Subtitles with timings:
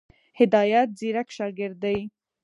[0.39, 1.97] هدایت ځيرک شاګرد دی.